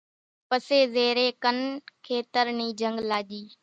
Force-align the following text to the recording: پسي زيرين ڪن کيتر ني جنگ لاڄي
پسي 0.49 0.79
زيرين 0.95 1.37
ڪن 1.43 1.57
کيتر 2.05 2.45
ني 2.57 2.67
جنگ 2.81 2.97
لاڄي 3.09 3.43